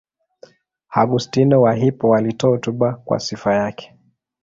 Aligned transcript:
Augustino 0.95 1.61
wa 1.61 1.73
Hippo 1.73 2.15
alitoa 2.15 2.51
hotuba 2.51 2.93
kwa 2.95 3.19
sifa 3.19 3.53
yake. 3.55 3.93